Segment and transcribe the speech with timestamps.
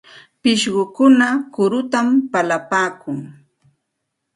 [0.41, 3.17] Pishqukuna kurutam palipaakun.